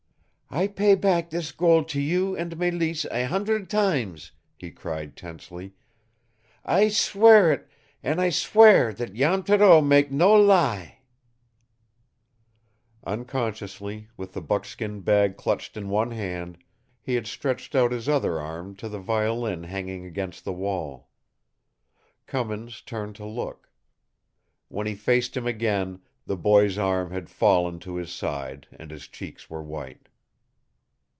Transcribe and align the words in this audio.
"I 0.53 0.67
pay 0.67 0.95
back 0.95 1.29
this 1.29 1.53
gold 1.53 1.87
to 1.91 2.01
you 2.01 2.35
and 2.35 2.57
Mélisse 2.57 3.05
a 3.09 3.23
hundred 3.25 3.69
times!" 3.69 4.33
he 4.57 4.69
cried 4.69 5.15
tensely. 5.15 5.75
"I 6.65 6.89
swear 6.89 7.53
it, 7.53 7.69
an' 8.03 8.19
I 8.19 8.31
swear 8.31 8.91
that 8.95 9.13
Jan 9.13 9.43
Thoreau 9.43 9.81
mak' 9.81 10.11
no 10.11 10.33
lie!" 10.33 10.99
Unconsciously, 13.05 14.09
with 14.17 14.33
the 14.33 14.41
buckskin 14.41 14.99
bag 14.99 15.37
clutched 15.37 15.77
in 15.77 15.87
one 15.87 16.11
hand, 16.11 16.57
he 17.01 17.15
had 17.15 17.27
stretched 17.27 17.73
out 17.73 17.93
his 17.93 18.09
other 18.09 18.37
arm 18.37 18.75
to 18.75 18.89
the 18.89 18.99
violin 18.99 19.63
hanging 19.63 20.03
against 20.03 20.43
the 20.43 20.51
wall. 20.51 21.07
Cummins 22.27 22.81
turned 22.81 23.15
to 23.15 23.25
look. 23.25 23.71
When 24.67 24.85
he 24.85 24.95
faced 24.95 25.37
him 25.37 25.47
again 25.47 26.01
the 26.25 26.35
boy's 26.35 26.77
arm 26.77 27.11
had 27.11 27.29
fallen 27.29 27.79
to 27.79 27.95
his 27.95 28.11
side 28.11 28.67
and 28.77 28.91
his 28.91 29.07
cheeks 29.07 29.49
were 29.49 29.63
white. 29.63 30.09